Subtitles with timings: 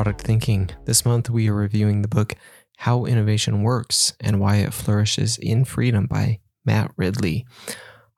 [0.00, 0.70] Product Thinking.
[0.86, 2.34] This month we are reviewing the book
[2.78, 7.44] How Innovation Works and Why It Flourishes in Freedom by Matt Ridley.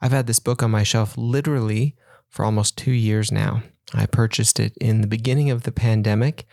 [0.01, 1.97] I've had this book on my shelf literally
[2.29, 3.65] for almost two years now.
[3.93, 6.47] I purchased it in the beginning of the pandemic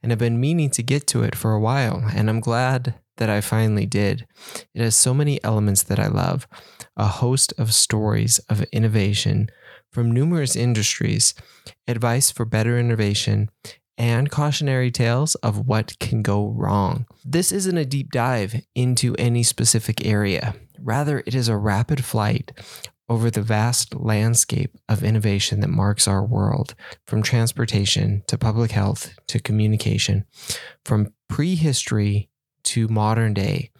[0.00, 3.28] and have been meaning to get to it for a while, and I'm glad that
[3.28, 4.28] I finally did.
[4.74, 6.46] It has so many elements that I love,
[6.96, 9.50] a host of stories of innovation
[9.90, 11.34] from numerous industries,
[11.88, 13.50] advice for better innovation,
[13.98, 17.04] and cautionary tales of what can go wrong.
[17.24, 20.54] This isn't a deep dive into any specific area.
[20.80, 22.52] Rather, it is a rapid flight
[23.08, 26.74] over the vast landscape of innovation that marks our world,
[27.06, 30.24] from transportation to public health to communication,
[30.84, 32.28] from prehistory
[32.62, 33.70] to modern day.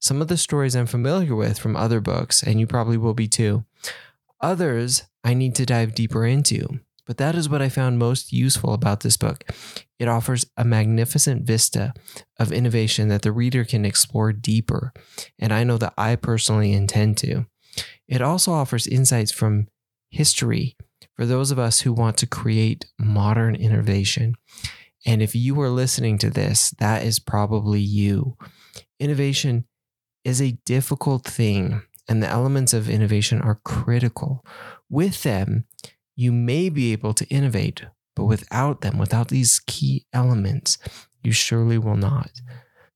[0.00, 3.26] Some of the stories I'm familiar with from other books, and you probably will be
[3.26, 3.64] too.
[4.40, 6.80] Others I need to dive deeper into.
[7.06, 9.44] But that is what I found most useful about this book.
[9.98, 11.92] It offers a magnificent vista
[12.38, 14.92] of innovation that the reader can explore deeper,
[15.38, 17.46] and I know that I personally intend to.
[18.08, 19.68] It also offers insights from
[20.10, 20.76] history
[21.14, 24.34] for those of us who want to create modern innovation.
[25.06, 28.36] And if you are listening to this, that is probably you.
[28.98, 29.66] Innovation
[30.24, 34.44] is a difficult thing, and the elements of innovation are critical.
[34.88, 35.66] With them,
[36.16, 37.84] you may be able to innovate,
[38.14, 40.78] but without them, without these key elements,
[41.22, 42.30] you surely will not.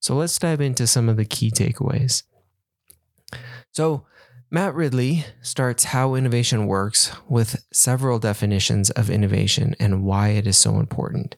[0.01, 2.23] So let's dive into some of the key takeaways.
[3.73, 4.07] So,
[4.51, 10.57] Matt Ridley starts how innovation works with several definitions of innovation and why it is
[10.57, 11.37] so important.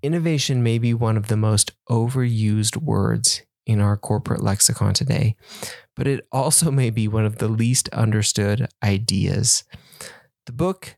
[0.00, 5.34] Innovation may be one of the most overused words in our corporate lexicon today,
[5.96, 9.64] but it also may be one of the least understood ideas.
[10.46, 10.96] The book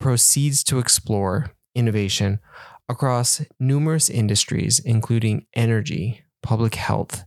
[0.00, 2.40] proceeds to explore innovation
[2.88, 7.24] across numerous industries, including energy, public health,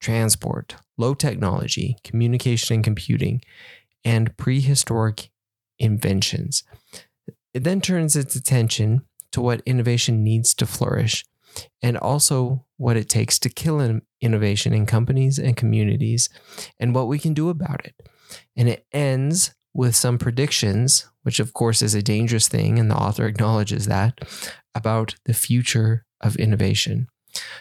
[0.00, 3.42] transport, low technology, communication and computing,
[4.04, 5.30] and prehistoric
[5.78, 6.64] inventions.
[7.54, 11.24] It then turns its attention to what innovation needs to flourish
[11.82, 16.28] and also what it takes to kill innovation in companies and communities
[16.78, 17.94] and what we can do about it.
[18.56, 22.96] And it ends with some predictions, which of course is a dangerous thing, and the
[22.96, 24.18] author acknowledges that,
[24.74, 27.06] about the future of innovation.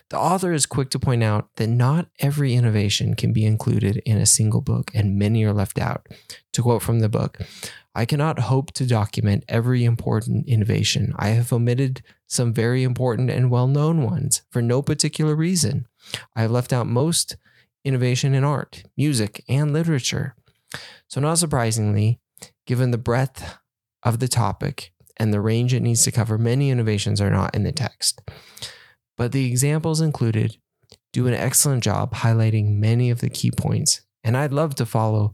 [0.09, 4.17] The author is quick to point out that not every innovation can be included in
[4.17, 6.07] a single book, and many are left out.
[6.53, 7.37] To quote from the book,
[7.93, 11.13] I cannot hope to document every important innovation.
[11.17, 15.87] I have omitted some very important and well known ones for no particular reason.
[16.35, 17.37] I have left out most
[17.85, 20.33] innovation in art, music, and literature.
[21.07, 22.19] So, not surprisingly,
[22.65, 23.57] given the breadth
[24.03, 27.63] of the topic and the range it needs to cover, many innovations are not in
[27.63, 28.21] the text.
[29.17, 30.57] But the examples included
[31.13, 34.01] do an excellent job highlighting many of the key points.
[34.23, 35.33] And I'd love to follow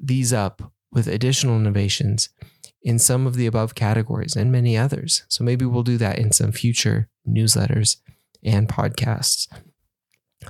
[0.00, 2.28] these up with additional innovations
[2.82, 5.24] in some of the above categories and many others.
[5.28, 7.96] So maybe we'll do that in some future newsletters
[8.44, 9.48] and podcasts.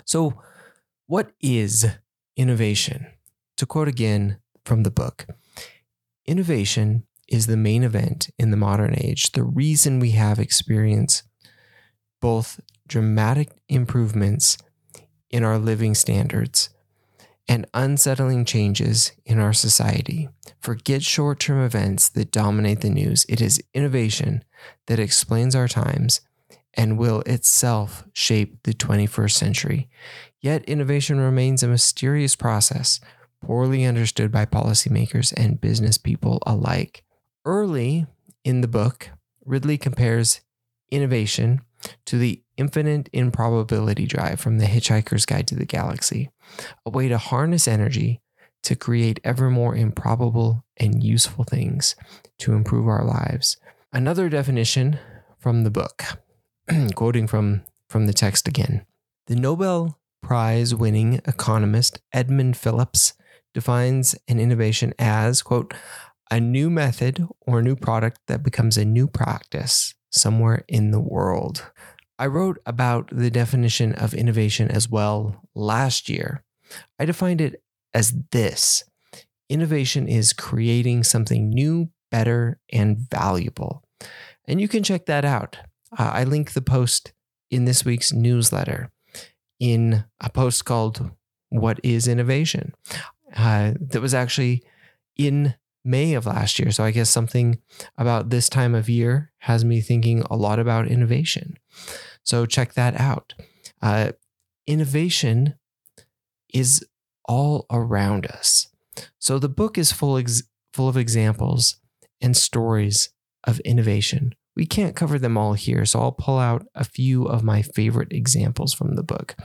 [0.05, 0.43] So,
[1.07, 1.87] what is
[2.37, 3.07] innovation?
[3.56, 5.27] To quote again from the book,
[6.27, 11.22] innovation is the main event in the modern age, the reason we have experienced
[12.21, 14.59] both dramatic improvements
[15.31, 16.71] in our living standards
[17.49, 20.28] and unsettling changes in our society.
[20.61, 23.25] Forget short term events that dominate the news.
[23.28, 24.45] It is innovation
[24.87, 26.21] that explains our times
[26.75, 29.89] and will itself shape the 21st century.
[30.41, 33.00] Yet, innovation remains a mysterious process,
[33.47, 37.05] poorly understood by policymakers and business people alike.
[37.45, 38.07] Early
[38.43, 39.11] in the book,
[39.45, 40.41] Ridley compares
[40.91, 41.61] innovation
[42.07, 46.31] to the infinite improbability drive from The Hitchhiker's Guide to the Galaxy,
[46.84, 48.21] a way to harness energy
[48.65, 51.95] to create ever more improbable and useful things
[52.39, 53.59] to improve our lives.
[53.93, 54.98] Another definition
[55.39, 56.03] from the book,
[56.97, 58.84] quoting from, from the text again
[59.28, 63.15] the Nobel Prize winning economist Edmund Phelps
[63.57, 65.73] defines an innovation as, quote,
[66.31, 71.65] a new method or new product that becomes a new practice somewhere in the world.
[72.19, 76.45] I wrote about the definition of innovation as well last year.
[76.99, 77.63] I defined it
[77.95, 78.85] as this
[79.49, 83.83] innovation is creating something new, better, and valuable.
[84.47, 85.57] And you can check that out.
[85.99, 87.15] Uh, I link the post
[87.51, 88.93] in this week's newsletter
[89.59, 91.11] in a post called
[91.49, 92.75] What is Innovation?
[93.36, 94.62] Uh, that was actually
[95.16, 95.54] in
[95.84, 96.71] May of last year.
[96.72, 97.60] So I guess something
[97.97, 101.59] about this time of year has me thinking a lot about innovation.
[102.24, 103.34] So check that out.
[103.80, 104.12] Uh,
[104.66, 105.54] innovation
[106.53, 106.84] is
[107.28, 108.68] all around us.
[109.18, 110.42] So the book is full ex-
[110.72, 111.77] full of examples
[112.21, 113.10] and stories
[113.44, 114.34] of innovation.
[114.56, 118.12] We can't cover them all here, so I'll pull out a few of my favorite
[118.12, 119.36] examples from the book.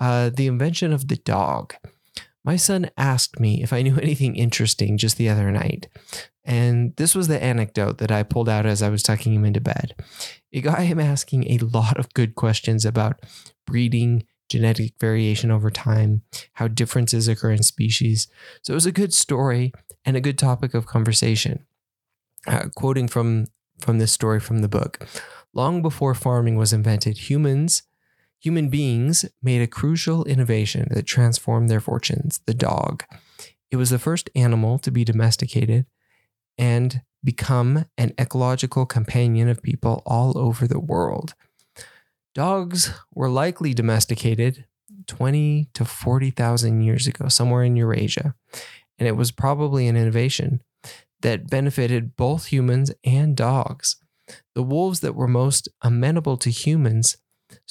[0.00, 1.74] Uh, the invention of the dog.
[2.44, 5.88] My son asked me if I knew anything interesting just the other night.
[6.44, 9.60] And this was the anecdote that I pulled out as I was tucking him into
[9.60, 9.94] bed.
[10.50, 13.20] It got him asking a lot of good questions about
[13.66, 16.22] breeding, genetic variation over time,
[16.54, 18.26] how differences occur in species.
[18.62, 19.72] So it was a good story
[20.04, 21.66] and a good topic of conversation.
[22.46, 23.46] Uh, quoting from,
[23.78, 25.06] from this story from the book
[25.52, 27.82] Long before farming was invented, humans
[28.40, 33.04] Human beings made a crucial innovation that transformed their fortunes the dog.
[33.70, 35.84] It was the first animal to be domesticated
[36.56, 41.34] and become an ecological companion of people all over the world.
[42.34, 44.64] Dogs were likely domesticated
[45.06, 48.34] 20 to 40,000 years ago, somewhere in Eurasia,
[48.98, 50.62] and it was probably an innovation
[51.20, 53.96] that benefited both humans and dogs.
[54.54, 57.18] The wolves that were most amenable to humans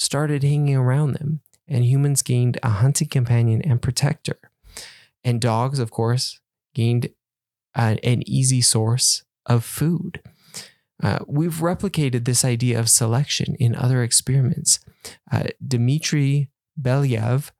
[0.00, 4.38] started hanging around them, and humans gained a hunting companion and protector.
[5.22, 6.40] And dogs, of course,
[6.74, 7.10] gained
[7.74, 10.22] an easy source of food.
[11.02, 14.80] Uh, we've replicated this idea of selection in other experiments.
[15.30, 16.48] Uh, Dmitry
[16.80, 17.50] Belyaev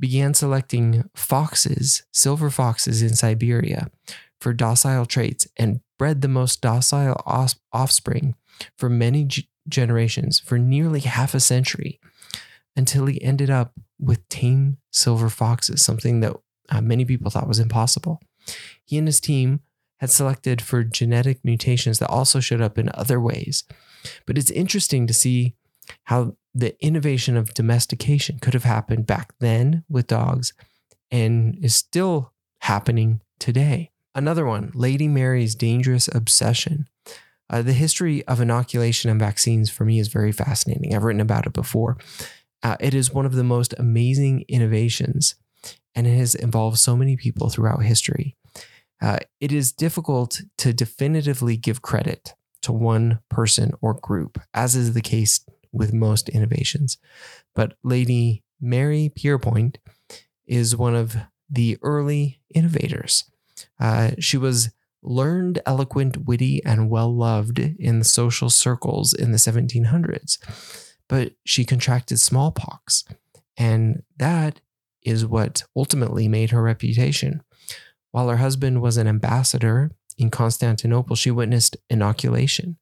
[0.00, 3.88] began selecting foxes, silver foxes in Siberia,
[4.40, 7.22] for docile traits and bred the most docile
[7.72, 8.34] offspring
[8.76, 9.24] for many
[9.68, 12.00] generations for nearly half a century
[12.76, 16.34] until he ended up with tame silver foxes, something that
[16.70, 18.20] uh, many people thought was impossible.
[18.84, 19.60] He and his team
[20.00, 23.64] had selected for genetic mutations that also showed up in other ways.
[24.26, 25.54] But it's interesting to see
[26.04, 30.52] how the innovation of domestication could have happened back then with dogs
[31.10, 33.90] and is still happening today.
[34.14, 36.88] Another one, Lady Mary's dangerous obsession.
[37.52, 40.94] Uh, the history of inoculation and vaccines for me is very fascinating.
[40.94, 41.98] I've written about it before.
[42.62, 45.34] Uh, it is one of the most amazing innovations,
[45.94, 48.36] and it has involved so many people throughout history.
[49.02, 54.94] Uh, it is difficult to definitively give credit to one person or group, as is
[54.94, 56.96] the case with most innovations.
[57.54, 59.78] But Lady Mary Pierrepont
[60.46, 61.16] is one of
[61.50, 63.24] the early innovators.
[63.78, 64.70] Uh, she was
[65.02, 70.38] learned, eloquent, witty, and well loved in social circles in the 1700s.
[71.08, 73.04] But she contracted smallpox,
[73.56, 74.60] and that
[75.02, 77.42] is what ultimately made her reputation.
[78.12, 82.76] While her husband was an ambassador in Constantinople, she witnessed inoculation.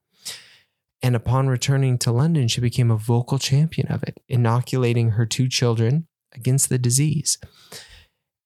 [1.03, 5.49] And upon returning to London, she became a vocal champion of it, inoculating her two
[5.49, 7.39] children against the disease.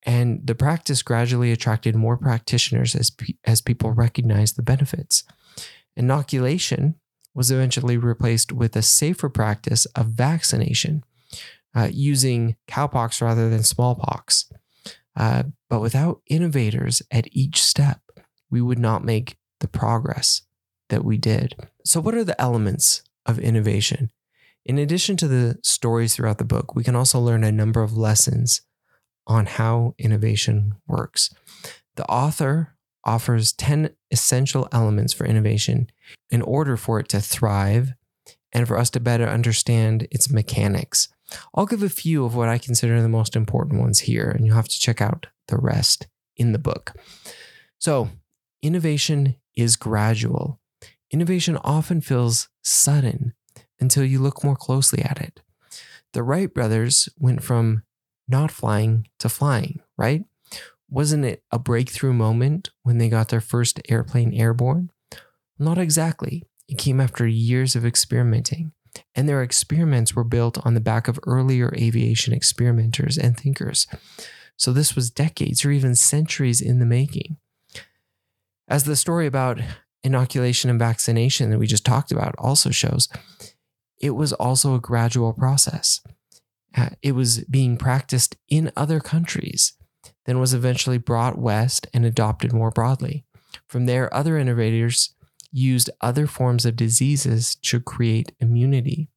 [0.05, 3.11] And the practice gradually attracted more practitioners as,
[3.43, 5.23] as people recognized the benefits.
[5.95, 6.95] Inoculation
[7.33, 11.03] was eventually replaced with a safer practice of vaccination,
[11.75, 14.49] uh, using cowpox rather than smallpox.
[15.15, 18.01] Uh, but without innovators at each step,
[18.49, 20.43] we would not make the progress
[20.89, 21.55] that we did.
[21.83, 24.11] So, what are the elements of innovation?
[24.65, 27.97] In addition to the stories throughout the book, we can also learn a number of
[27.97, 28.61] lessons
[29.27, 31.33] on how innovation works.
[31.95, 35.89] The author offers 10 essential elements for innovation
[36.29, 37.93] in order for it to thrive
[38.51, 41.09] and for us to better understand its mechanics.
[41.53, 44.55] I'll give a few of what I consider the most important ones here, and you'll
[44.55, 46.93] have to check out the rest in the book.
[47.77, 48.09] So,
[48.61, 50.59] innovation is gradual.
[51.11, 53.33] Innovation often feels sudden
[53.79, 55.41] until you look more closely at it.
[56.13, 57.83] The Wright brothers went from
[58.27, 60.23] not flying to flying, right?
[60.89, 64.91] Wasn't it a breakthrough moment when they got their first airplane airborne?
[65.57, 66.43] Not exactly.
[66.67, 68.71] It came after years of experimenting,
[69.13, 73.87] and their experiments were built on the back of earlier aviation experimenters and thinkers.
[74.57, 77.37] So this was decades or even centuries in the making.
[78.67, 79.59] As the story about
[80.03, 83.09] inoculation and vaccination that we just talked about also shows,
[83.99, 86.01] it was also a gradual process.
[87.01, 89.73] It was being practiced in other countries,
[90.25, 93.25] then was eventually brought west and adopted more broadly.
[93.67, 95.15] From there, other innovators
[95.51, 99.07] used other forms of diseases to create immunity.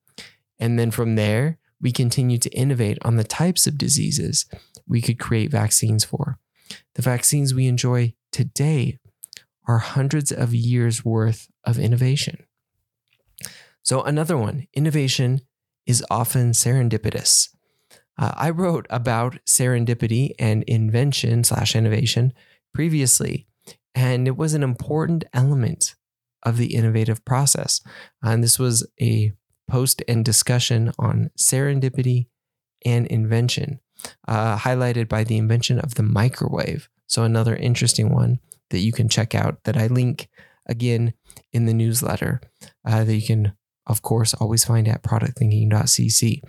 [0.58, 4.46] And then from there, we continued to innovate on the types of diseases
[4.86, 6.38] we could create vaccines for.
[6.94, 8.98] The vaccines we enjoy today
[9.66, 12.44] are hundreds of years worth of innovation.
[13.82, 15.42] So, another one innovation
[15.88, 17.48] is often serendipitous.
[18.16, 22.32] Uh, I wrote about serendipity and invention slash innovation
[22.72, 23.48] previously,
[23.94, 25.96] and it was an important element
[26.44, 27.80] of the innovative process.
[28.22, 29.32] And this was a
[29.68, 32.26] post and discussion on serendipity
[32.84, 33.80] and invention,
[34.28, 36.88] uh, highlighted by the invention of the microwave.
[37.06, 38.40] So, another interesting one
[38.70, 40.28] that you can check out that I link
[40.66, 41.14] again
[41.52, 42.40] in the newsletter
[42.84, 43.52] uh, that you can,
[43.88, 46.42] of course, always find at productthinking.cc.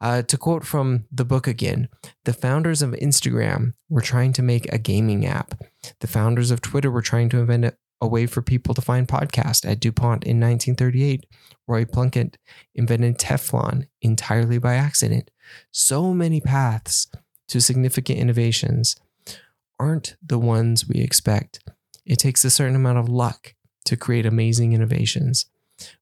[0.00, 1.88] Uh, to quote from the book again,
[2.24, 5.62] the founders of Instagram were trying to make a gaming app.
[6.00, 9.70] The founders of Twitter were trying to invent a way for people to find podcasts
[9.70, 11.26] at DuPont in 1938.
[11.68, 12.38] Roy Plunkett
[12.74, 15.30] invented Teflon entirely by accident.
[15.70, 17.10] So many paths
[17.48, 18.96] to significant innovations
[19.78, 21.60] aren't the ones we expect.
[22.06, 25.46] It takes a certain amount of luck to create amazing innovations,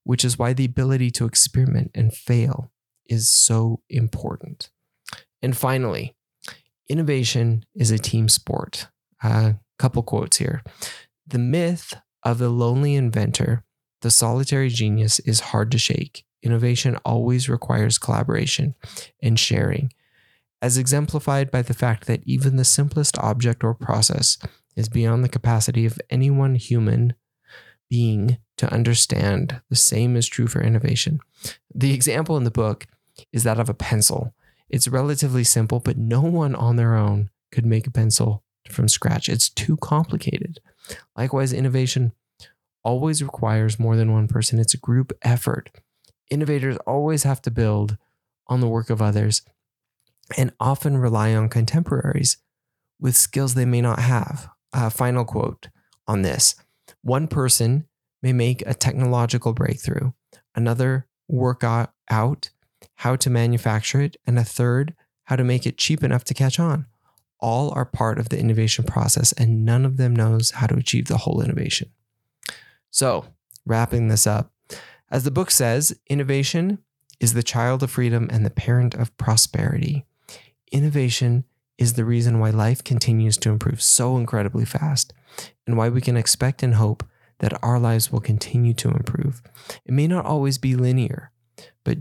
[0.03, 2.71] which is why the ability to experiment and fail
[3.07, 4.69] is so important.
[5.41, 6.15] And finally,
[6.87, 8.87] innovation is a team sport.
[9.23, 10.63] A uh, couple quotes here.
[11.27, 11.93] The myth
[12.23, 13.63] of the lonely inventor,
[14.01, 16.25] the solitary genius, is hard to shake.
[16.41, 18.75] Innovation always requires collaboration
[19.21, 19.91] and sharing
[20.61, 24.37] as exemplified by the fact that even the simplest object or process
[24.75, 27.13] is beyond the capacity of any one human
[27.89, 29.61] being to understand.
[29.69, 31.19] The same is true for innovation.
[31.73, 32.87] The example in the book
[33.31, 34.33] is that of a pencil.
[34.69, 39.27] It's relatively simple, but no one on their own could make a pencil from scratch.
[39.27, 40.59] It's too complicated.
[41.17, 42.13] Likewise, innovation
[42.83, 45.69] always requires more than one person, it's a group effort.
[46.29, 47.97] Innovators always have to build
[48.47, 49.41] on the work of others
[50.37, 52.37] and often rely on contemporaries
[52.99, 54.49] with skills they may not have.
[54.71, 55.69] Uh, final quote
[56.07, 56.55] on this
[57.01, 57.87] one person
[58.21, 60.11] may make a technological breakthrough,
[60.55, 62.49] another work out
[62.95, 66.59] how to manufacture it, and a third how to make it cheap enough to catch
[66.59, 66.85] on.
[67.39, 71.07] All are part of the innovation process, and none of them knows how to achieve
[71.07, 71.91] the whole innovation.
[72.91, 73.25] So,
[73.65, 74.51] wrapping this up,
[75.09, 76.79] as the book says, innovation
[77.19, 80.05] is the child of freedom and the parent of prosperity
[80.71, 81.43] innovation
[81.79, 85.13] is the reason why life continues to improve so incredibly fast
[85.65, 87.03] and why we can expect and hope
[87.39, 89.41] that our lives will continue to improve.
[89.85, 91.31] It may not always be linear,
[91.85, 91.99] but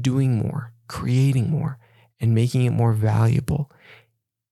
[0.00, 1.78] doing more, creating more,
[2.20, 3.70] and making it more valuable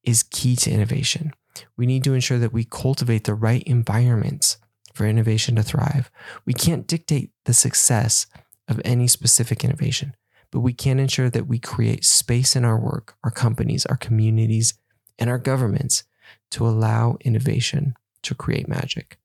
[0.02, 1.32] is key to innovation.
[1.76, 4.58] We need to ensure that we cultivate the right environments
[4.92, 6.10] for innovation to thrive.
[6.44, 8.26] We can't dictate the success
[8.66, 10.16] of any specific innovation,
[10.50, 14.74] but we can ensure that we create space in our work, our companies, our communities,
[15.18, 16.04] and our governments
[16.50, 19.18] to allow innovation to create magic.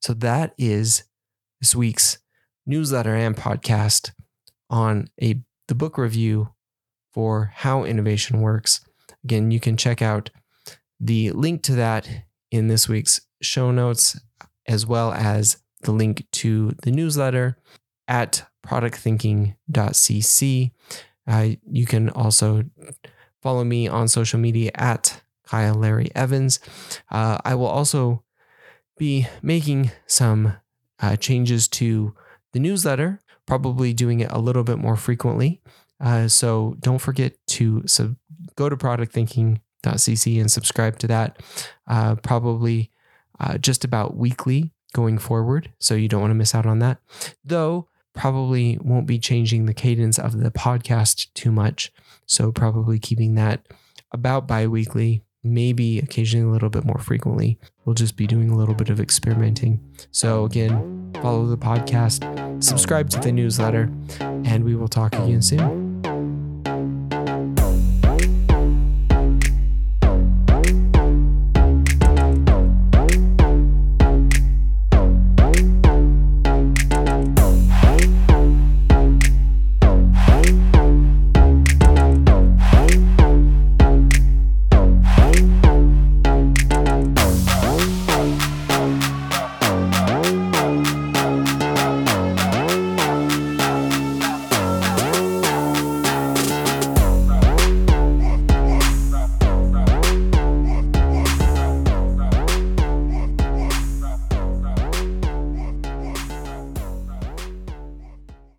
[0.00, 1.04] So that is
[1.60, 2.18] this week's
[2.66, 4.12] newsletter and podcast
[4.70, 6.50] on a the book review
[7.12, 8.80] for how innovation works.
[9.24, 10.30] Again, you can check out
[10.98, 12.08] the link to that
[12.50, 14.18] in this week's show notes,
[14.66, 17.58] as well as the link to the newsletter
[18.06, 20.70] at productthinking.cc.
[21.26, 22.64] Uh, you can also
[23.42, 26.60] follow me on social media at Kyle Larry Evans.
[27.10, 28.22] Uh, I will also
[28.98, 30.54] be making some
[31.00, 32.14] uh, changes to
[32.52, 35.60] the newsletter, probably doing it a little bit more frequently.
[36.00, 38.16] Uh, so don't forget to sub-
[38.56, 41.40] go to productthinking.cc and subscribe to that,
[41.86, 42.90] uh, probably
[43.40, 45.72] uh, just about weekly going forward.
[45.78, 46.98] So you don't want to miss out on that.
[47.44, 51.92] Though probably won't be changing the cadence of the podcast too much.
[52.26, 53.64] So, probably keeping that
[54.12, 57.58] about bi weekly, maybe occasionally a little bit more frequently.
[57.84, 59.80] We'll just be doing a little bit of experimenting.
[60.10, 65.87] So, again, follow the podcast, subscribe to the newsletter, and we will talk again soon.